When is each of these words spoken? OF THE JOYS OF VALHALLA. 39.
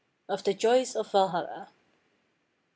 OF 0.27 0.43
THE 0.43 0.55
JOYS 0.55 0.95
OF 0.95 1.11
VALHALLA. 1.11 1.53
39. 1.67 1.67